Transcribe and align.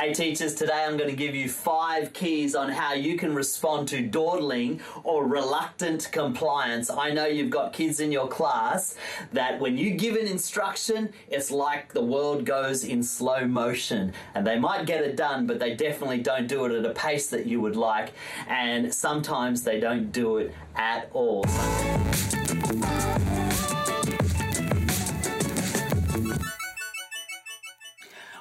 Hey 0.00 0.14
teachers, 0.14 0.54
today 0.54 0.86
I'm 0.86 0.96
going 0.96 1.10
to 1.10 1.16
give 1.16 1.34
you 1.34 1.46
five 1.46 2.14
keys 2.14 2.54
on 2.54 2.70
how 2.70 2.94
you 2.94 3.18
can 3.18 3.34
respond 3.34 3.86
to 3.88 4.00
dawdling 4.00 4.80
or 5.04 5.26
reluctant 5.26 6.08
compliance. 6.10 6.88
I 6.88 7.10
know 7.10 7.26
you've 7.26 7.50
got 7.50 7.74
kids 7.74 8.00
in 8.00 8.10
your 8.10 8.26
class 8.26 8.96
that 9.34 9.60
when 9.60 9.76
you 9.76 9.90
give 9.90 10.16
an 10.16 10.26
instruction, 10.26 11.12
it's 11.28 11.50
like 11.50 11.92
the 11.92 12.02
world 12.02 12.46
goes 12.46 12.82
in 12.82 13.02
slow 13.02 13.46
motion 13.46 14.14
and 14.34 14.46
they 14.46 14.58
might 14.58 14.86
get 14.86 15.04
it 15.04 15.16
done, 15.16 15.46
but 15.46 15.58
they 15.58 15.74
definitely 15.74 16.22
don't 16.22 16.46
do 16.46 16.64
it 16.64 16.72
at 16.72 16.86
a 16.86 16.94
pace 16.94 17.26
that 17.26 17.44
you 17.44 17.60
would 17.60 17.76
like, 17.76 18.14
and 18.48 18.94
sometimes 18.94 19.64
they 19.64 19.78
don't 19.80 20.12
do 20.12 20.38
it 20.38 20.54
at 20.76 21.10
all. 21.12 21.44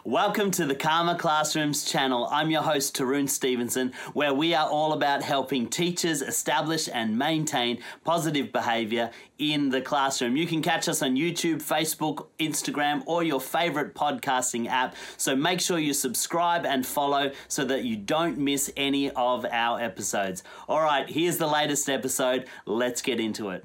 Welcome 0.10 0.50
to 0.54 0.66
the 0.66 0.74
Calmer 0.74 1.14
Classrooms 1.14 1.86
channel. 1.86 2.28
I'm 2.32 2.50
your 2.50 2.64
host, 2.64 2.98
Tarun 2.98 3.30
Stevenson, 3.30 3.94
where 4.14 4.34
we 4.34 4.56
are 4.56 4.68
all 4.68 4.94
about 4.94 5.22
helping 5.22 5.68
teachers 5.68 6.24
establish 6.24 6.90
and 6.92 7.16
maintain 7.16 7.84
positive 8.04 8.52
behavior 8.52 9.12
in 9.38 9.70
the 9.70 9.82
classroom. 9.82 10.36
You 10.36 10.48
can 10.48 10.64
catch 10.64 10.90
us 10.90 11.04
on 11.04 11.16
YouTube, 11.16 11.62
Facebook, 11.62 12.26
Instagram, 12.40 13.04
or 13.06 13.22
your 13.22 13.40
favorite 13.40 13.94
podcasting 13.94 14.68
app. 14.68 14.96
So 15.18 15.36
make 15.36 15.62
sure 15.62 15.78
you 15.78 15.94
subscribe 15.94 16.66
and 16.66 16.84
follow 16.84 17.32
so 17.48 17.64
that 17.66 17.84
you 17.84 17.96
don't 17.96 18.40
miss 18.40 18.72
any 18.76 19.12
of 19.12 19.46
our 19.46 19.80
episodes. 19.80 20.42
All 20.68 20.82
right, 20.82 21.08
here's 21.08 21.38
the 21.38 21.46
latest 21.46 21.88
episode. 21.88 22.48
Let's 22.66 23.04
get 23.04 23.20
into 23.20 23.52
it. 23.52 23.64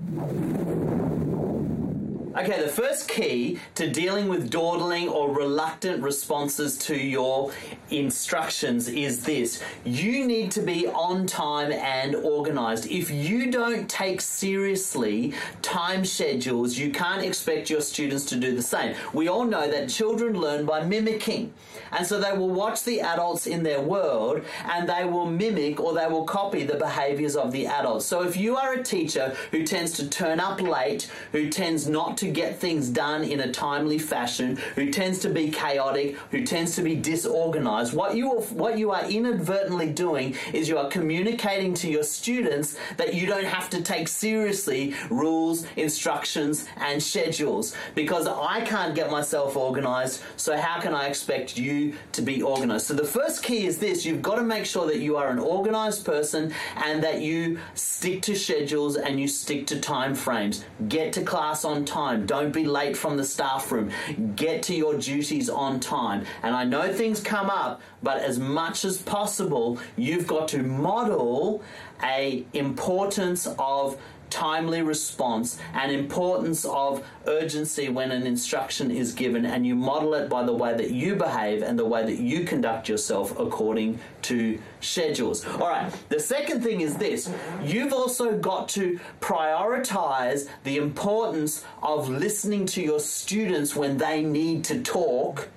Okay, 2.36 2.60
the 2.60 2.68
first 2.68 3.08
key 3.08 3.60
to 3.76 3.88
dealing 3.88 4.26
with 4.26 4.50
dawdling 4.50 5.08
or 5.08 5.32
reluctant 5.32 6.02
responses 6.02 6.76
to 6.78 6.96
your 6.96 7.52
instructions 7.90 8.88
is 8.88 9.22
this 9.24 9.62
you 9.84 10.26
need 10.26 10.50
to 10.50 10.60
be 10.60 10.88
on 10.88 11.28
time 11.28 11.70
and 11.70 12.16
organized. 12.16 12.86
If 12.90 13.08
you 13.08 13.52
don't 13.52 13.88
take 13.88 14.20
seriously 14.20 15.32
time 15.62 16.04
schedules, 16.04 16.76
you 16.76 16.90
can't 16.90 17.22
expect 17.22 17.70
your 17.70 17.80
students 17.80 18.24
to 18.26 18.36
do 18.36 18.52
the 18.52 18.62
same. 18.62 18.96
We 19.12 19.28
all 19.28 19.44
know 19.44 19.70
that 19.70 19.88
children 19.88 20.40
learn 20.40 20.66
by 20.66 20.82
mimicking, 20.82 21.52
and 21.92 22.04
so 22.04 22.18
they 22.18 22.36
will 22.36 22.50
watch 22.50 22.82
the 22.82 23.00
adults 23.00 23.46
in 23.46 23.62
their 23.62 23.80
world 23.80 24.42
and 24.68 24.88
they 24.88 25.04
will 25.04 25.26
mimic 25.26 25.78
or 25.78 25.94
they 25.94 26.08
will 26.08 26.24
copy 26.24 26.64
the 26.64 26.74
behaviors 26.74 27.36
of 27.36 27.52
the 27.52 27.68
adults. 27.68 28.06
So 28.06 28.24
if 28.24 28.36
you 28.36 28.56
are 28.56 28.72
a 28.72 28.82
teacher 28.82 29.36
who 29.52 29.64
tends 29.64 29.92
to 29.92 30.08
turn 30.08 30.40
up 30.40 30.60
late, 30.60 31.08
who 31.30 31.48
tends 31.48 31.88
not 31.88 32.16
to 32.18 32.23
to 32.24 32.30
get 32.30 32.58
things 32.58 32.88
done 32.88 33.22
in 33.22 33.40
a 33.40 33.52
timely 33.52 33.98
fashion, 33.98 34.56
who 34.76 34.90
tends 34.90 35.18
to 35.18 35.28
be 35.28 35.50
chaotic, 35.50 36.16
who 36.30 36.42
tends 36.44 36.74
to 36.76 36.82
be 36.82 36.96
disorganized, 36.96 37.92
what 37.92 38.16
you 38.16 38.30
what 38.64 38.78
you 38.78 38.90
are 38.90 39.04
inadvertently 39.04 39.90
doing 39.90 40.34
is 40.52 40.68
you 40.68 40.78
are 40.78 40.88
communicating 40.88 41.74
to 41.74 41.90
your 41.90 42.02
students 42.02 42.76
that 42.96 43.12
you 43.14 43.26
don't 43.26 43.44
have 43.44 43.68
to 43.70 43.82
take 43.82 44.08
seriously 44.08 44.94
rules, 45.10 45.66
instructions, 45.76 46.66
and 46.78 47.02
schedules 47.02 47.76
because 47.94 48.26
I 48.26 48.62
can't 48.62 48.94
get 48.94 49.10
myself 49.10 49.56
organized. 49.56 50.22
So 50.36 50.56
how 50.56 50.80
can 50.80 50.94
I 50.94 51.08
expect 51.08 51.58
you 51.58 51.94
to 52.12 52.22
be 52.22 52.40
organized? 52.40 52.86
So 52.86 52.94
the 52.94 53.04
first 53.04 53.42
key 53.42 53.66
is 53.66 53.78
this: 53.78 54.06
you've 54.06 54.22
got 54.22 54.36
to 54.36 54.42
make 54.42 54.64
sure 54.64 54.86
that 54.86 55.00
you 55.00 55.16
are 55.18 55.28
an 55.28 55.38
organized 55.38 56.06
person 56.06 56.54
and 56.76 57.02
that 57.02 57.20
you 57.20 57.58
stick 57.74 58.22
to 58.22 58.34
schedules 58.34 58.96
and 58.96 59.20
you 59.20 59.28
stick 59.28 59.66
to 59.66 59.78
time 59.78 60.14
frames. 60.14 60.64
Get 60.88 61.12
to 61.14 61.22
class 61.22 61.64
on 61.66 61.84
time 61.84 62.13
time. 62.14 62.26
Don't 62.26 62.52
be 62.52 62.64
late 62.64 62.96
from 62.96 63.16
the 63.16 63.24
staff 63.24 63.70
room. 63.70 63.90
Get 64.36 64.62
to 64.64 64.74
your 64.74 64.96
duties 64.96 65.48
on 65.48 65.80
time. 65.80 66.24
And 66.42 66.54
I 66.54 66.64
know 66.64 66.92
things 66.92 67.20
come 67.20 67.50
up, 67.50 67.80
but 68.02 68.18
as 68.18 68.38
much 68.38 68.84
as 68.84 69.00
possible, 69.02 69.78
you've 69.96 70.26
got 70.26 70.48
to 70.48 70.62
model 70.62 71.62
a 72.02 72.44
importance 72.52 73.46
of 73.58 73.98
timely 74.34 74.82
response 74.82 75.58
and 75.74 75.92
importance 75.92 76.64
of 76.64 77.06
urgency 77.28 77.88
when 77.88 78.10
an 78.10 78.26
instruction 78.26 78.90
is 78.90 79.12
given 79.12 79.46
and 79.46 79.64
you 79.64 79.76
model 79.76 80.12
it 80.14 80.28
by 80.28 80.42
the 80.42 80.52
way 80.52 80.76
that 80.76 80.90
you 80.90 81.14
behave 81.14 81.62
and 81.62 81.78
the 81.78 81.84
way 81.84 82.04
that 82.04 82.18
you 82.18 82.42
conduct 82.42 82.88
yourself 82.88 83.38
according 83.38 83.96
to 84.22 84.58
schedules. 84.80 85.46
All 85.46 85.68
right, 85.68 85.88
the 86.08 86.18
second 86.18 86.64
thing 86.64 86.80
is 86.80 86.96
this 86.96 87.30
you've 87.62 87.92
also 87.92 88.36
got 88.36 88.68
to 88.70 88.98
prioritize 89.20 90.48
the 90.64 90.78
importance 90.78 91.64
of 91.80 92.08
listening 92.08 92.66
to 92.66 92.82
your 92.82 92.98
students 92.98 93.76
when 93.76 93.98
they 93.98 94.24
need 94.24 94.64
to 94.64 94.82
talk 94.82 95.48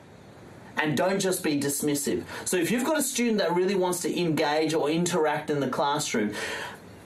and 0.78 0.96
don't 0.96 1.19
just 1.19 1.44
be 1.44 1.59
dismissive. 1.59 2.23
So 2.46 2.57
if 2.57 2.69
you've 2.69 2.85
got 2.85 3.00
a 3.00 3.02
student 3.02 3.40
that 3.40 3.56
really 3.56 3.73
wants 3.73 4.02
to 4.02 4.19
engage 4.19 4.75
or 4.75 4.91
interact 4.91 5.50
in 5.50 5.59
the 5.59 5.68
classroom, 5.68 6.35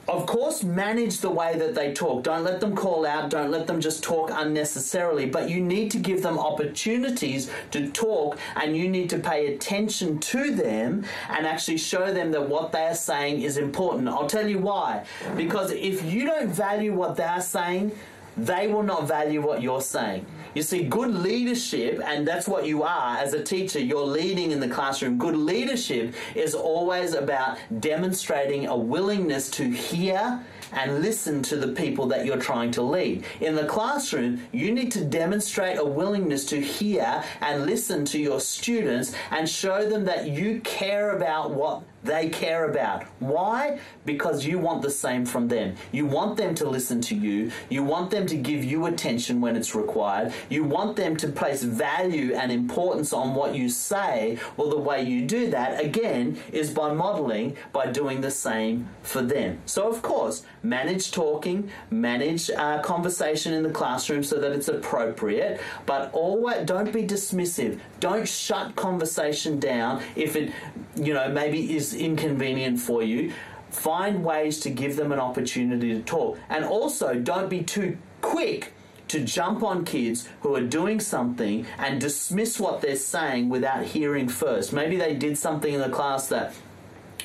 of 0.07 0.25
course, 0.25 0.63
manage 0.63 1.19
the 1.19 1.29
way 1.29 1.57
that 1.57 1.75
they 1.75 1.93
talk. 1.93 2.23
Don't 2.23 2.43
let 2.43 2.59
them 2.59 2.75
call 2.75 3.05
out. 3.05 3.29
Don't 3.29 3.51
let 3.51 3.67
them 3.67 3.79
just 3.79 4.03
talk 4.03 4.31
unnecessarily. 4.33 5.27
But 5.27 5.49
you 5.49 5.61
need 5.61 5.91
to 5.91 5.99
give 5.99 6.23
them 6.23 6.39
opportunities 6.39 7.51
to 7.71 7.89
talk 7.91 8.37
and 8.55 8.75
you 8.75 8.89
need 8.89 9.09
to 9.11 9.19
pay 9.19 9.53
attention 9.53 10.19
to 10.19 10.51
them 10.55 11.05
and 11.29 11.45
actually 11.45 11.77
show 11.77 12.11
them 12.13 12.31
that 12.31 12.49
what 12.49 12.71
they're 12.71 12.95
saying 12.95 13.41
is 13.41 13.57
important. 13.57 14.07
I'll 14.07 14.27
tell 14.27 14.47
you 14.47 14.59
why. 14.59 15.05
Because 15.37 15.71
if 15.71 16.03
you 16.03 16.25
don't 16.25 16.49
value 16.49 16.93
what 16.93 17.15
they're 17.15 17.41
saying, 17.41 17.91
they 18.37 18.67
will 18.67 18.83
not 18.83 19.07
value 19.07 19.41
what 19.41 19.61
you're 19.61 19.81
saying. 19.81 20.25
You 20.53 20.63
see, 20.63 20.83
good 20.83 21.13
leadership, 21.13 22.01
and 22.03 22.27
that's 22.27 22.47
what 22.47 22.65
you 22.65 22.83
are 22.83 23.17
as 23.17 23.33
a 23.33 23.43
teacher, 23.43 23.79
you're 23.79 24.05
leading 24.05 24.51
in 24.51 24.59
the 24.59 24.67
classroom. 24.67 25.17
Good 25.17 25.37
leadership 25.37 26.13
is 26.35 26.53
always 26.53 27.13
about 27.13 27.57
demonstrating 27.79 28.67
a 28.67 28.75
willingness 28.75 29.49
to 29.51 29.69
hear 29.69 30.43
and 30.73 31.01
listen 31.01 31.41
to 31.43 31.57
the 31.57 31.69
people 31.69 32.07
that 32.07 32.25
you're 32.25 32.37
trying 32.37 32.71
to 32.71 32.81
lead. 32.81 33.23
In 33.39 33.55
the 33.55 33.65
classroom, 33.65 34.41
you 34.51 34.71
need 34.71 34.91
to 34.93 35.03
demonstrate 35.03 35.77
a 35.77 35.85
willingness 35.85 36.45
to 36.47 36.61
hear 36.61 37.23
and 37.41 37.65
listen 37.65 38.05
to 38.05 38.19
your 38.19 38.39
students 38.39 39.13
and 39.31 39.47
show 39.47 39.87
them 39.87 40.05
that 40.05 40.27
you 40.27 40.61
care 40.61 41.15
about 41.15 41.51
what 41.51 41.83
they 42.03 42.29
care 42.29 42.69
about. 42.69 43.03
Why? 43.19 43.79
Because 44.05 44.45
you 44.45 44.57
want 44.59 44.81
the 44.81 44.89
same 44.89 45.25
from 45.25 45.47
them. 45.47 45.75
You 45.91 46.05
want 46.05 46.37
them 46.37 46.55
to 46.55 46.67
listen 46.67 47.01
to 47.01 47.15
you. 47.15 47.51
You 47.69 47.83
want 47.83 48.11
them 48.11 48.25
to 48.27 48.35
give 48.35 48.63
you 48.63 48.87
attention 48.87 49.41
when 49.41 49.55
it's 49.55 49.75
required. 49.75 50.33
You 50.49 50.63
want 50.63 50.95
them 50.95 51.15
to 51.17 51.27
place 51.27 51.63
value 51.63 52.33
and 52.33 52.51
importance 52.51 53.13
on 53.13 53.35
what 53.35 53.55
you 53.55 53.69
say. 53.69 54.39
Well, 54.57 54.69
the 54.69 54.77
way 54.77 55.03
you 55.03 55.25
do 55.25 55.49
that, 55.51 55.83
again, 55.83 56.39
is 56.51 56.71
by 56.71 56.93
modeling, 56.93 57.57
by 57.71 57.87
doing 57.87 58.21
the 58.21 58.31
same 58.31 58.87
for 59.03 59.21
them. 59.21 59.59
So, 59.65 59.87
of 59.87 60.01
course, 60.01 60.43
manage 60.63 61.11
talking, 61.11 61.69
manage 61.89 62.49
uh, 62.49 62.81
conversation 62.81 63.53
in 63.53 63.63
the 63.63 63.69
classroom 63.69 64.23
so 64.23 64.39
that 64.39 64.51
it's 64.51 64.67
appropriate, 64.67 65.61
but 65.85 66.11
always 66.13 66.65
don't 66.65 66.91
be 66.91 67.03
dismissive. 67.03 67.79
Don't 67.99 68.27
shut 68.27 68.75
conversation 68.75 69.59
down 69.59 70.01
if 70.15 70.35
it, 70.35 70.51
you 70.95 71.13
know, 71.13 71.29
maybe 71.29 71.75
is 71.75 71.90
inconvenient 71.93 72.79
for 72.79 73.03
you. 73.03 73.33
Find 73.69 74.23
ways 74.23 74.59
to 74.61 74.69
give 74.69 74.95
them 74.95 75.11
an 75.11 75.19
opportunity 75.19 75.93
to 75.93 76.01
talk. 76.01 76.37
And 76.49 76.65
also, 76.65 77.15
don't 77.15 77.49
be 77.49 77.63
too 77.63 77.97
quick 78.21 78.73
to 79.07 79.19
jump 79.23 79.61
on 79.61 79.83
kids 79.83 80.27
who 80.41 80.55
are 80.55 80.61
doing 80.61 80.99
something 80.99 81.65
and 81.77 81.99
dismiss 81.99 82.59
what 82.59 82.81
they're 82.81 82.95
saying 82.95 83.49
without 83.49 83.83
hearing 83.83 84.29
first. 84.29 84.71
Maybe 84.71 84.95
they 84.95 85.13
did 85.15 85.37
something 85.37 85.73
in 85.73 85.81
the 85.81 85.89
class 85.89 86.27
that 86.27 86.53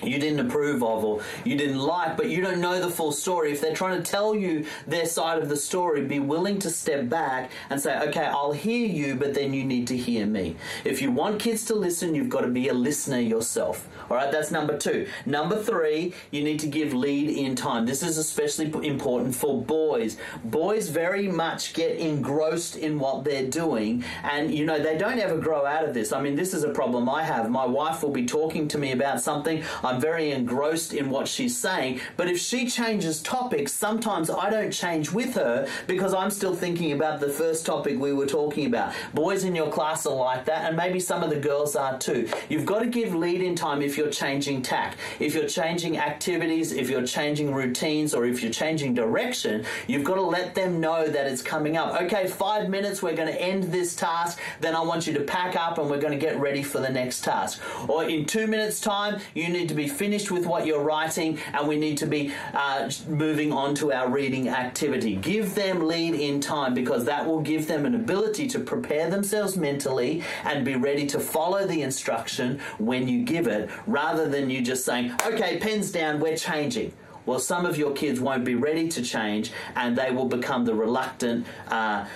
you 0.02 0.18
didn't 0.18 0.40
approve 0.40 0.82
of 0.82 1.04
or 1.04 1.22
you 1.44 1.56
didn't 1.56 1.78
like, 1.78 2.16
but 2.16 2.28
you 2.28 2.40
don't 2.40 2.60
know 2.60 2.80
the 2.80 2.90
full 2.90 3.12
story. 3.12 3.52
If 3.52 3.60
they're 3.60 3.74
trying 3.74 4.02
to 4.02 4.10
tell 4.10 4.34
you 4.34 4.66
their 4.86 5.06
side 5.06 5.42
of 5.42 5.48
the 5.48 5.56
story, 5.56 6.04
be 6.04 6.18
willing 6.18 6.58
to 6.60 6.70
step 6.70 7.08
back 7.08 7.50
and 7.70 7.80
say, 7.80 7.98
okay, 8.08 8.24
I'll 8.24 8.52
hear 8.52 8.86
you, 8.86 9.14
but 9.14 9.34
then 9.34 9.52
you 9.54 9.64
need 9.64 9.86
to 9.88 9.96
hear 9.96 10.26
me. 10.26 10.56
If 10.84 11.02
you 11.02 11.10
want 11.10 11.40
kids 11.40 11.64
to 11.66 11.74
listen, 11.74 12.14
you've 12.14 12.28
got 12.28 12.42
to 12.42 12.48
be 12.48 12.68
a 12.68 12.74
listener 12.74 13.20
yourself. 13.20 13.88
All 14.08 14.16
right, 14.16 14.30
that's 14.30 14.50
number 14.50 14.78
two. 14.78 15.08
Number 15.24 15.60
three, 15.60 16.14
you 16.30 16.44
need 16.44 16.60
to 16.60 16.66
give 16.66 16.94
lead 16.94 17.30
in 17.30 17.56
time. 17.56 17.86
This 17.86 18.02
is 18.02 18.18
especially 18.18 18.66
important 18.86 19.34
for 19.34 19.60
boys. 19.60 20.16
Boys 20.44 20.88
very 20.88 21.28
much 21.28 21.74
get 21.74 21.96
engrossed 21.96 22.76
in 22.76 22.98
what 22.98 23.24
they're 23.24 23.48
doing, 23.48 24.04
and 24.22 24.54
you 24.54 24.64
know, 24.64 24.78
they 24.78 24.96
don't 24.96 25.18
ever 25.18 25.38
grow 25.38 25.66
out 25.66 25.84
of 25.84 25.94
this. 25.94 26.12
I 26.12 26.20
mean, 26.20 26.36
this 26.36 26.54
is 26.54 26.62
a 26.62 26.70
problem 26.70 27.08
I 27.08 27.24
have. 27.24 27.50
My 27.50 27.66
wife 27.66 28.02
will 28.02 28.10
be 28.10 28.26
talking 28.26 28.68
to 28.68 28.78
me 28.78 28.92
about 28.92 29.20
something. 29.20 29.64
I'm 29.86 30.00
very 30.00 30.32
engrossed 30.32 30.92
in 30.92 31.10
what 31.10 31.28
she's 31.28 31.56
saying. 31.56 32.00
But 32.16 32.28
if 32.28 32.38
she 32.38 32.68
changes 32.68 33.22
topics, 33.22 33.72
sometimes 33.72 34.30
I 34.30 34.50
don't 34.50 34.72
change 34.72 35.12
with 35.12 35.34
her 35.34 35.68
because 35.86 36.12
I'm 36.12 36.30
still 36.30 36.54
thinking 36.54 36.92
about 36.92 37.20
the 37.20 37.28
first 37.28 37.64
topic 37.64 37.98
we 37.98 38.12
were 38.12 38.26
talking 38.26 38.66
about. 38.66 38.92
Boys 39.14 39.44
in 39.44 39.54
your 39.54 39.70
class 39.70 40.04
are 40.06 40.14
like 40.14 40.44
that, 40.46 40.64
and 40.64 40.76
maybe 40.76 40.98
some 40.98 41.22
of 41.22 41.30
the 41.30 41.38
girls 41.38 41.76
are 41.76 41.98
too. 41.98 42.28
You've 42.48 42.66
got 42.66 42.80
to 42.80 42.86
give 42.86 43.14
lead 43.14 43.40
in 43.42 43.54
time 43.54 43.80
if 43.80 43.96
you're 43.96 44.10
changing 44.10 44.62
tack, 44.62 44.96
if 45.20 45.34
you're 45.34 45.48
changing 45.48 45.98
activities, 45.98 46.72
if 46.72 46.90
you're 46.90 47.06
changing 47.06 47.54
routines, 47.54 48.12
or 48.12 48.26
if 48.26 48.42
you're 48.42 48.52
changing 48.52 48.94
direction. 48.94 49.64
You've 49.86 50.04
got 50.04 50.16
to 50.16 50.22
let 50.22 50.54
them 50.54 50.80
know 50.80 51.06
that 51.06 51.26
it's 51.26 51.42
coming 51.42 51.76
up. 51.76 52.00
Okay, 52.02 52.26
five 52.26 52.68
minutes, 52.68 53.02
we're 53.02 53.14
going 53.14 53.32
to 53.32 53.40
end 53.40 53.64
this 53.64 53.94
task. 53.94 54.40
Then 54.60 54.74
I 54.74 54.80
want 54.80 55.06
you 55.06 55.12
to 55.14 55.20
pack 55.20 55.54
up 55.54 55.78
and 55.78 55.88
we're 55.88 56.00
going 56.00 56.12
to 56.12 56.18
get 56.18 56.40
ready 56.40 56.62
for 56.62 56.80
the 56.80 56.90
next 56.90 57.22
task. 57.22 57.60
Or 57.88 58.04
in 58.04 58.24
two 58.24 58.46
minutes' 58.48 58.80
time, 58.80 59.20
you 59.34 59.48
need 59.48 59.68
to 59.68 59.74
be 59.76 59.86
finished 59.88 60.30
with 60.30 60.46
what 60.46 60.66
you're 60.66 60.82
writing 60.82 61.38
and 61.52 61.68
we 61.68 61.76
need 61.76 61.98
to 61.98 62.06
be 62.06 62.32
uh, 62.54 62.90
moving 63.08 63.52
on 63.52 63.74
to 63.76 63.92
our 63.92 64.08
reading 64.08 64.48
activity. 64.48 65.16
Give 65.16 65.54
them 65.54 65.86
lead 65.86 66.14
in 66.14 66.40
time 66.40 66.74
because 66.74 67.04
that 67.04 67.26
will 67.26 67.40
give 67.40 67.68
them 67.68 67.86
an 67.86 67.94
ability 67.94 68.48
to 68.48 68.58
prepare 68.58 69.10
themselves 69.10 69.56
mentally 69.56 70.22
and 70.44 70.64
be 70.64 70.74
ready 70.76 71.06
to 71.06 71.20
follow 71.20 71.66
the 71.66 71.82
instruction 71.82 72.60
when 72.78 73.06
you 73.06 73.24
give 73.24 73.46
it 73.46 73.70
rather 73.86 74.28
than 74.28 74.50
you 74.50 74.62
just 74.62 74.84
saying, 74.84 75.12
okay, 75.24 75.58
pens 75.58 75.92
down, 75.92 76.18
we're 76.18 76.36
changing. 76.36 76.92
Well, 77.26 77.40
some 77.40 77.66
of 77.66 77.76
your 77.76 77.92
kids 77.92 78.20
won't 78.20 78.44
be 78.44 78.54
ready 78.54 78.88
to 78.88 79.02
change 79.02 79.50
and 79.74 79.98
they 79.98 80.12
will 80.12 80.26
become 80.26 80.64
the 80.64 80.74
reluctant. 80.74 81.46
Uh, 81.68 82.06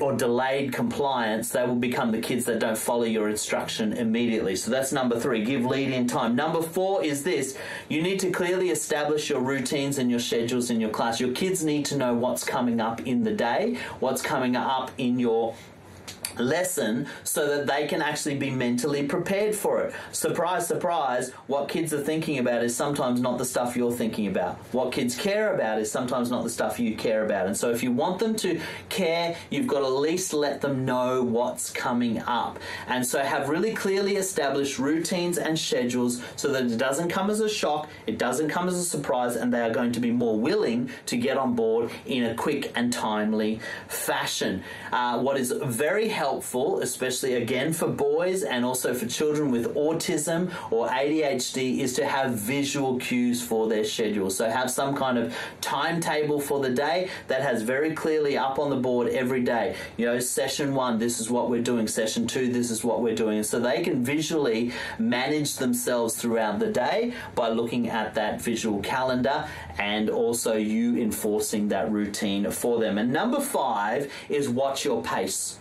or 0.00 0.12
delayed 0.14 0.72
compliance, 0.72 1.50
they 1.50 1.64
will 1.64 1.74
become 1.74 2.12
the 2.12 2.20
kids 2.20 2.44
that 2.46 2.58
don't 2.58 2.78
follow 2.78 3.04
your 3.04 3.28
instruction 3.28 3.92
immediately. 3.92 4.56
So 4.56 4.70
that's 4.70 4.92
number 4.92 5.18
three, 5.18 5.44
give 5.44 5.64
lead 5.64 5.92
in 5.92 6.06
time. 6.06 6.36
Number 6.36 6.62
four 6.62 7.04
is 7.04 7.22
this 7.22 7.56
you 7.88 8.02
need 8.02 8.20
to 8.20 8.30
clearly 8.30 8.70
establish 8.70 9.30
your 9.30 9.40
routines 9.40 9.98
and 9.98 10.10
your 10.10 10.20
schedules 10.20 10.70
in 10.70 10.80
your 10.80 10.90
class. 10.90 11.20
Your 11.20 11.32
kids 11.32 11.64
need 11.64 11.84
to 11.86 11.96
know 11.96 12.14
what's 12.14 12.44
coming 12.44 12.80
up 12.80 13.06
in 13.06 13.24
the 13.24 13.32
day, 13.32 13.78
what's 14.00 14.22
coming 14.22 14.56
up 14.56 14.90
in 14.98 15.18
your 15.18 15.54
lesson 16.38 17.06
so 17.24 17.46
that 17.48 17.66
they 17.66 17.86
can 17.86 18.02
actually 18.02 18.36
be 18.36 18.50
mentally 18.50 19.04
prepared 19.04 19.54
for 19.54 19.82
it. 19.82 19.94
Surprise, 20.12 20.66
surprise, 20.66 21.30
what 21.46 21.68
kids 21.68 21.92
are 21.92 22.00
thinking 22.00 22.38
about 22.38 22.62
is 22.62 22.74
sometimes 22.74 23.20
not 23.20 23.38
the 23.38 23.44
stuff 23.44 23.76
you're 23.76 23.92
thinking 23.92 24.26
about. 24.26 24.56
What 24.72 24.92
kids 24.92 25.14
care 25.14 25.54
about 25.54 25.78
is 25.78 25.90
sometimes 25.90 26.30
not 26.30 26.44
the 26.44 26.50
stuff 26.50 26.78
you 26.78 26.96
care 26.96 27.24
about. 27.24 27.46
And 27.46 27.56
so 27.56 27.70
if 27.70 27.82
you 27.82 27.92
want 27.92 28.18
them 28.18 28.34
to 28.36 28.60
care, 28.88 29.36
you've 29.50 29.66
got 29.66 29.80
to 29.80 29.86
at 29.86 29.92
least 29.92 30.32
let 30.32 30.60
them 30.60 30.84
know 30.84 31.22
what's 31.22 31.70
coming 31.70 32.18
up. 32.20 32.58
And 32.88 33.06
so 33.06 33.20
have 33.20 33.48
really 33.48 33.74
clearly 33.74 34.16
established 34.16 34.78
routines 34.78 35.38
and 35.38 35.58
schedules 35.58 36.22
so 36.36 36.48
that 36.52 36.64
it 36.66 36.78
doesn't 36.78 37.08
come 37.08 37.30
as 37.30 37.40
a 37.40 37.48
shock, 37.48 37.88
it 38.06 38.18
doesn't 38.18 38.48
come 38.48 38.68
as 38.68 38.74
a 38.74 38.84
surprise, 38.84 39.36
and 39.36 39.52
they 39.52 39.60
are 39.60 39.70
going 39.70 39.92
to 39.92 40.00
be 40.00 40.10
more 40.10 40.38
willing 40.38 40.90
to 41.06 41.16
get 41.16 41.36
on 41.36 41.54
board 41.54 41.90
in 42.06 42.24
a 42.24 42.34
quick 42.34 42.72
and 42.74 42.92
timely 42.92 43.60
fashion. 43.88 44.62
Uh, 44.92 45.18
what 45.20 45.36
is 45.36 45.52
very 45.62 46.08
helpful 46.08 46.21
helpful, 46.22 46.78
especially 46.78 47.34
again 47.34 47.72
for 47.72 47.88
boys 47.88 48.44
and 48.44 48.64
also 48.64 48.94
for 48.94 49.06
children 49.06 49.50
with 49.50 49.74
autism 49.74 50.40
or 50.70 50.86
ADHD, 50.86 51.80
is 51.80 51.94
to 51.94 52.06
have 52.06 52.34
visual 52.34 52.96
cues 53.00 53.42
for 53.42 53.68
their 53.68 53.82
schedule. 53.82 54.30
So 54.30 54.48
have 54.48 54.70
some 54.70 54.94
kind 54.94 55.18
of 55.18 55.36
timetable 55.60 56.38
for 56.38 56.60
the 56.60 56.70
day 56.70 57.10
that 57.26 57.42
has 57.42 57.62
very 57.62 57.92
clearly 57.92 58.38
up 58.38 58.60
on 58.60 58.70
the 58.70 58.76
board 58.76 59.08
every 59.08 59.42
day. 59.42 59.74
You 59.96 60.06
know, 60.06 60.20
session 60.20 60.76
one, 60.76 60.96
this 60.96 61.18
is 61.18 61.28
what 61.28 61.50
we're 61.50 61.68
doing. 61.72 61.88
Session 61.88 62.28
two, 62.28 62.52
this 62.52 62.70
is 62.70 62.84
what 62.84 63.02
we're 63.02 63.16
doing. 63.16 63.42
so 63.42 63.58
they 63.58 63.82
can 63.82 64.04
visually 64.04 64.70
manage 65.00 65.56
themselves 65.56 66.14
throughout 66.14 66.60
the 66.60 66.70
day 66.70 67.14
by 67.34 67.48
looking 67.48 67.88
at 67.88 68.14
that 68.14 68.40
visual 68.40 68.80
calendar 68.80 69.48
and 69.78 70.08
also 70.08 70.54
you 70.54 70.96
enforcing 70.98 71.66
that 71.66 71.90
routine 71.90 72.48
for 72.52 72.78
them. 72.78 72.96
And 72.98 73.12
number 73.12 73.40
five 73.40 74.12
is 74.28 74.48
watch 74.48 74.84
your 74.84 75.02
pace. 75.02 75.58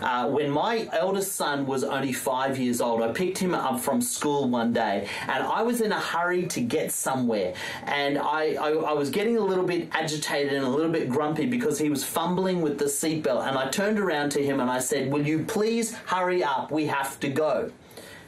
Uh, 0.00 0.28
when 0.28 0.50
my 0.50 0.88
eldest 0.92 1.32
son 1.32 1.66
was 1.66 1.84
only 1.84 2.12
five 2.12 2.58
years 2.58 2.80
old, 2.80 3.02
I 3.02 3.12
picked 3.12 3.38
him 3.38 3.54
up 3.54 3.80
from 3.80 4.00
school 4.00 4.48
one 4.48 4.72
day 4.72 5.08
and 5.28 5.44
I 5.44 5.62
was 5.62 5.80
in 5.80 5.92
a 5.92 6.00
hurry 6.00 6.46
to 6.48 6.60
get 6.60 6.92
somewhere. 6.92 7.54
And 7.84 8.18
I, 8.18 8.54
I, 8.54 8.70
I 8.70 8.92
was 8.92 9.10
getting 9.10 9.36
a 9.36 9.44
little 9.44 9.64
bit 9.64 9.88
agitated 9.92 10.52
and 10.52 10.64
a 10.64 10.68
little 10.68 10.92
bit 10.92 11.08
grumpy 11.08 11.46
because 11.46 11.78
he 11.78 11.90
was 11.90 12.04
fumbling 12.04 12.62
with 12.62 12.78
the 12.78 12.86
seatbelt. 12.86 13.46
And 13.48 13.56
I 13.58 13.68
turned 13.68 13.98
around 13.98 14.30
to 14.30 14.44
him 14.44 14.60
and 14.60 14.70
I 14.70 14.80
said, 14.80 15.10
Will 15.10 15.26
you 15.26 15.44
please 15.44 15.94
hurry 15.94 16.42
up? 16.42 16.70
We 16.70 16.86
have 16.86 17.18
to 17.20 17.28
go. 17.28 17.70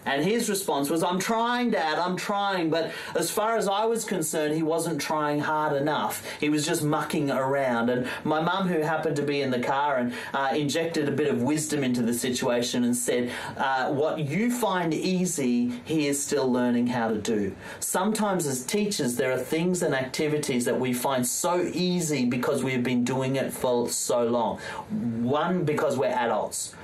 And 0.04 0.25
his 0.25 0.49
response 0.50 0.90
was, 0.90 1.02
I'm 1.02 1.19
trying, 1.19 1.70
Dad, 1.70 1.99
I'm 1.99 2.16
trying. 2.16 2.70
But 2.70 2.93
as 3.14 3.31
far 3.31 3.56
as 3.56 3.69
I 3.69 3.84
was 3.84 4.04
concerned, 4.04 4.54
he 4.54 4.62
wasn't 4.62 5.00
trying 5.00 5.40
hard 5.40 5.81
enough. 5.81 6.26
He 6.40 6.49
was 6.49 6.66
just 6.66 6.82
mucking 6.82 7.31
around. 7.31 7.88
And 7.88 8.08
my 8.25 8.40
mum, 8.40 8.69
who 8.69 8.81
happened 8.81 9.16
to 9.16 9.22
be 9.22 9.43
in 9.43 9.50
the 9.50 9.60
car, 9.60 9.99
and 9.99 10.12
uh, 10.34 10.52
injected 10.54 11.08
a 11.08 11.12
bit 11.12 11.28
of 11.28 11.43
wisdom 11.43 11.84
into 11.84 12.02
the 12.02 12.14
situation 12.14 12.84
and 12.84 12.96
said, 12.96 13.31
uh, 13.56 13.93
What 13.93 14.19
you 14.19 14.50
find 14.50 14.93
easy, 14.93 15.72
he 15.84 16.08
is 16.08 16.22
still 16.22 16.50
learning 16.50 16.88
how 16.88 17.08
to 17.08 17.19
do. 17.19 17.54
Sometimes, 17.81 18.46
as 18.46 18.64
teachers, 18.64 19.16
there 19.16 19.32
are 19.32 19.38
things 19.38 19.82
and 19.82 19.94
activities 19.94 20.64
that 20.64 20.78
we 20.78 20.93
find 20.93 21.26
so 21.26 21.70
easy 21.72 22.25
because 22.25 22.64
we've 22.64 22.82
been 22.82 23.04
doing 23.04 23.37
it 23.37 23.52
for 23.52 23.88
so 23.88 24.25
long. 24.25 24.58
One, 25.22 25.64
because 25.64 25.96
we're 25.96 26.06
adults. 26.08 26.75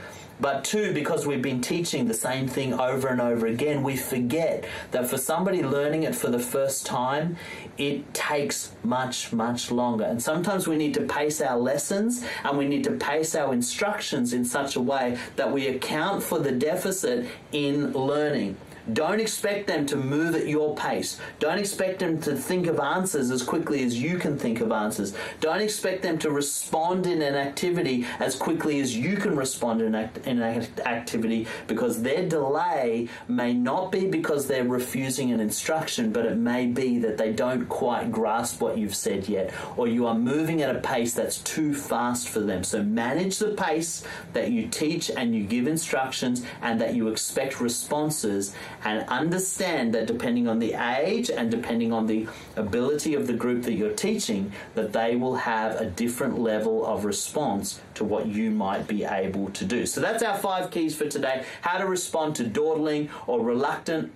But 0.41 0.65
two, 0.65 0.93
because 0.93 1.27
we've 1.27 1.43
been 1.43 1.61
teaching 1.61 2.07
the 2.07 2.15
same 2.15 2.47
thing 2.47 2.73
over 2.73 3.09
and 3.09 3.21
over 3.21 3.47
again, 3.47 3.83
we 3.83 3.97
forget 3.97 4.65
that 4.93 5.09
for 5.09 5.19
somebody 5.19 5.63
learning 5.63 6.05
it 6.05 6.15
for 6.15 6.31
the 6.31 6.39
first 6.39 6.87
time, 6.87 7.37
it 7.77 8.13
takes 8.15 8.73
much, 8.85 9.33
much 9.33 9.71
longer. 9.71 10.05
And 10.05 10.23
sometimes 10.23 10.69
we 10.69 10.77
need 10.77 10.95
to 10.95 11.03
pace 11.03 11.41
our 11.41 11.59
lessons 11.59 12.25
and 12.45 12.57
we 12.57 12.69
need 12.69 12.85
to 12.85 12.93
pace 12.93 13.35
our 13.35 13.53
instructions 13.53 14.33
in 14.33 14.45
such 14.45 14.77
a 14.77 14.81
way 14.81 15.19
that 15.37 15.53
we 15.53 15.69
account 15.69 16.23
for 16.23 16.39
the 16.39 16.53
deficit 16.53 17.27
in 17.53 17.93
learning. 17.93 18.57
Don't 18.93 19.21
expect 19.21 19.67
them 19.67 19.87
to 19.87 19.97
move 19.97 20.35
at 20.35 20.47
your 20.47 20.75
pace. 20.75 21.19
Don't 21.39 21.59
expect 21.59 21.99
them 21.99 22.21
to 22.23 22.35
think 22.35 22.67
of 22.67 22.81
answers 22.81 23.31
as 23.31 23.43
quickly 23.43 23.83
as 23.85 24.01
you 24.01 24.19
can 24.19 24.39
think 24.39 24.61
of 24.61 24.73
answers. 24.73 25.15
Don't 25.41 25.61
expect 25.61 26.03
them 26.03 26.19
to 26.21 26.31
respond 26.31 27.07
in 27.07 27.21
an 27.21 27.35
activity 27.35 28.07
as 28.19 28.35
quickly 28.37 28.81
as 28.81 28.97
you 28.97 29.17
can 29.17 29.37
respond 29.37 29.83
in, 29.83 29.95
act- 29.95 30.27
in 30.27 30.41
an 30.41 30.67
activity 30.87 31.47
because 31.67 32.03
their 32.03 32.27
delay 32.27 33.09
may 33.29 33.53
not 33.53 33.93
be 33.93 34.07
because 34.07 34.47
they're 34.47 34.65
refusing 34.65 35.33
an 35.33 35.41
instruction, 35.41 36.13
but 36.13 36.25
it 36.25 36.37
may 36.37 36.67
be 36.67 36.99
that 36.99 37.19
they 37.19 37.33
don't 37.33 37.69
quite 37.69 38.11
grasp 38.11 38.61
what 38.61 38.79
you've 38.79 38.95
said 38.95 39.29
yet, 39.29 39.53
or 39.77 39.87
you 39.87 40.07
are 40.07 40.15
moving 40.15 40.63
at 40.63 40.75
a 40.75 40.81
pace 40.81 41.13
that's 41.13 41.39
too 41.39 41.75
fast 41.75 42.29
for 42.29 42.41
them. 42.41 42.65
So 42.65 42.83
manage 42.83 43.39
the 43.39 43.51
pace 43.51 44.05
that 44.33 44.51
you 44.51 44.69
teach 44.69 45.11
and 45.11 45.35
you 45.35 45.45
give 45.45 45.67
instructions 45.67 46.43
and 46.63 46.81
that 46.81 46.95
you 46.95 47.09
expect 47.09 47.61
responses 47.61 48.55
and 48.85 49.09
understand 49.09 49.95
that 49.95 50.07
depending 50.07 50.49
on 50.49 50.59
the 50.59 50.75
age 50.75 51.31
and 51.31 51.51
depending 51.51 51.93
on 51.93 52.07
the 52.07 52.27
ability 52.57 53.15
of 53.15 53.27
the 53.27 53.33
group 53.33 53.63
that 53.65 53.73
you're 53.75 53.93
teaching, 53.93 54.53
that 54.75 54.93
they 54.93 55.17
will 55.17 55.37
have 55.37 55.81
a 55.81 55.87
different 55.87 56.39
level 56.39 56.85
of 56.87 57.05
response 57.05 57.81
to 57.95 58.05
what 58.05 58.27
you 58.27 58.51
might 58.51 58.87
be 58.87 59.05
able 59.05 59.51
to 59.51 59.65
do. 59.65 59.87
So 59.87 60.01
that's 60.01 60.23
our 60.23 60.39
five 60.39 60.71
keys 60.71 60.97
for 60.97 61.09
today 61.09 61.45
how 61.61 61.79
to 61.79 61.87
respond 61.87 62.37
to 62.37 62.45
dawdling 62.45 63.11
or 63.27 63.41
reluctant 63.41 64.13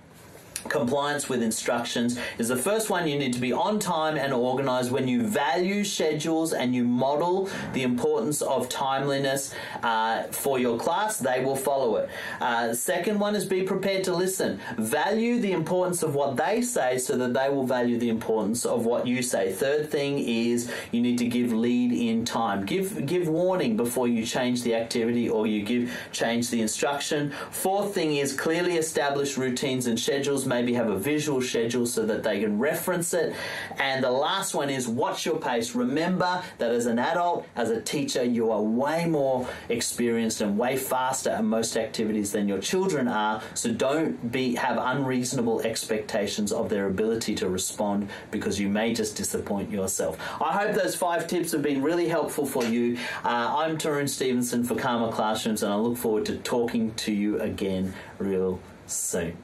compliance 0.68 1.28
with 1.28 1.42
instructions 1.42 2.18
is 2.38 2.48
the 2.48 2.56
first 2.56 2.90
one 2.90 3.06
you 3.08 3.18
need 3.18 3.32
to 3.32 3.40
be 3.40 3.52
on 3.52 3.78
time 3.78 4.16
and 4.16 4.32
organized 4.32 4.90
when 4.90 5.08
you 5.08 5.22
value 5.22 5.84
schedules 5.84 6.52
and 6.52 6.74
you 6.74 6.84
model 6.84 7.48
the 7.72 7.82
importance 7.82 8.42
of 8.42 8.68
timeliness 8.68 9.54
uh, 9.82 10.22
for 10.24 10.58
your 10.58 10.78
class 10.78 11.18
they 11.18 11.44
will 11.44 11.56
follow 11.56 11.96
it. 11.96 12.08
Uh, 12.40 12.72
second 12.74 13.18
one 13.18 13.34
is 13.34 13.44
be 13.44 13.62
prepared 13.62 14.04
to 14.04 14.14
listen. 14.14 14.60
Value 14.78 15.40
the 15.40 15.52
importance 15.52 16.02
of 16.02 16.14
what 16.14 16.36
they 16.36 16.62
say 16.62 16.98
so 16.98 17.16
that 17.16 17.34
they 17.34 17.48
will 17.48 17.66
value 17.66 17.98
the 17.98 18.08
importance 18.08 18.64
of 18.64 18.86
what 18.86 19.06
you 19.06 19.22
say. 19.22 19.52
Third 19.52 19.90
thing 19.90 20.18
is 20.18 20.70
you 20.90 21.00
need 21.00 21.18
to 21.18 21.26
give 21.26 21.52
lead 21.52 21.92
in 21.92 22.24
time. 22.24 22.64
Give 22.64 23.06
give 23.06 23.28
warning 23.28 23.76
before 23.76 24.08
you 24.08 24.24
change 24.24 24.62
the 24.62 24.74
activity 24.74 25.28
or 25.28 25.46
you 25.46 25.62
give 25.62 25.92
change 26.12 26.50
the 26.50 26.60
instruction. 26.60 27.32
Fourth 27.50 27.94
thing 27.94 28.16
is 28.16 28.32
clearly 28.32 28.76
establish 28.76 29.36
routines 29.36 29.86
and 29.86 29.98
schedules 29.98 30.46
maybe 30.52 30.74
have 30.74 30.88
a 30.88 30.98
visual 30.98 31.40
schedule 31.40 31.86
so 31.86 32.04
that 32.06 32.22
they 32.22 32.40
can 32.40 32.58
reference 32.58 33.14
it. 33.14 33.34
And 33.78 34.04
the 34.04 34.10
last 34.10 34.54
one 34.54 34.70
is 34.70 34.86
watch 34.86 35.24
your 35.24 35.38
pace. 35.38 35.74
Remember 35.74 36.42
that 36.58 36.70
as 36.70 36.86
an 36.86 36.98
adult, 36.98 37.46
as 37.56 37.70
a 37.70 37.80
teacher, 37.80 38.22
you 38.22 38.50
are 38.50 38.62
way 38.62 39.06
more 39.06 39.48
experienced 39.68 40.40
and 40.40 40.58
way 40.58 40.76
faster 40.76 41.30
at 41.30 41.44
most 41.44 41.76
activities 41.76 42.32
than 42.32 42.48
your 42.48 42.58
children 42.58 43.08
are. 43.08 43.42
So 43.54 43.72
don't 43.72 44.30
be 44.30 44.54
have 44.56 44.76
unreasonable 44.78 45.62
expectations 45.62 46.52
of 46.52 46.68
their 46.68 46.86
ability 46.86 47.34
to 47.36 47.48
respond 47.48 48.08
because 48.30 48.60
you 48.60 48.68
may 48.68 48.92
just 48.94 49.16
disappoint 49.16 49.70
yourself. 49.70 50.18
I 50.40 50.52
hope 50.52 50.74
those 50.74 50.94
five 50.94 51.26
tips 51.26 51.52
have 51.52 51.62
been 51.62 51.82
really 51.82 52.08
helpful 52.08 52.46
for 52.46 52.64
you. 52.64 52.98
Uh, 53.24 53.54
I'm 53.58 53.78
Tarun 53.78 54.08
Stevenson 54.08 54.64
for 54.64 54.74
Calmer 54.74 55.12
Classrooms, 55.12 55.62
and 55.62 55.72
I 55.72 55.76
look 55.76 55.96
forward 55.96 56.26
to 56.26 56.36
talking 56.38 56.92
to 56.94 57.12
you 57.12 57.40
again 57.40 57.94
real 58.18 58.60
soon. 58.86 59.36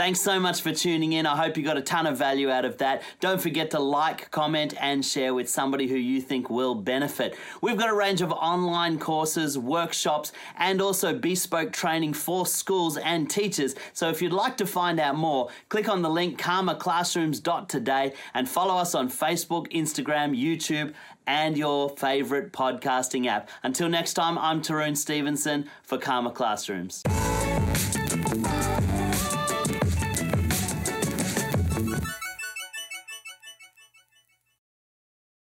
Thanks 0.00 0.22
so 0.22 0.40
much 0.40 0.62
for 0.62 0.72
tuning 0.72 1.12
in. 1.12 1.26
I 1.26 1.36
hope 1.36 1.58
you 1.58 1.62
got 1.62 1.76
a 1.76 1.82
ton 1.82 2.06
of 2.06 2.16
value 2.16 2.48
out 2.48 2.64
of 2.64 2.78
that. 2.78 3.02
Don't 3.20 3.38
forget 3.38 3.70
to 3.72 3.78
like, 3.78 4.30
comment, 4.30 4.72
and 4.80 5.04
share 5.04 5.34
with 5.34 5.46
somebody 5.46 5.88
who 5.88 5.96
you 5.96 6.22
think 6.22 6.48
will 6.48 6.74
benefit. 6.74 7.36
We've 7.60 7.76
got 7.76 7.90
a 7.90 7.94
range 7.94 8.22
of 8.22 8.32
online 8.32 8.98
courses, 8.98 9.58
workshops, 9.58 10.32
and 10.56 10.80
also 10.80 11.12
bespoke 11.12 11.74
training 11.74 12.14
for 12.14 12.46
schools 12.46 12.96
and 12.96 13.28
teachers. 13.28 13.74
So 13.92 14.08
if 14.08 14.22
you'd 14.22 14.32
like 14.32 14.56
to 14.56 14.66
find 14.66 14.98
out 14.98 15.16
more, 15.16 15.50
click 15.68 15.86
on 15.86 16.00
the 16.00 16.08
link 16.08 16.40
calmerclassrooms.today 16.40 18.14
and 18.32 18.48
follow 18.48 18.76
us 18.76 18.94
on 18.94 19.10
Facebook, 19.10 19.70
Instagram, 19.70 20.34
YouTube, 20.34 20.94
and 21.26 21.58
your 21.58 21.90
favorite 21.90 22.54
podcasting 22.54 23.26
app. 23.26 23.50
Until 23.62 23.90
next 23.90 24.14
time, 24.14 24.38
I'm 24.38 24.62
Tarun 24.62 24.96
Stevenson 24.96 25.68
for 25.82 25.98
Calmer 25.98 26.30
Classrooms. 26.30 27.02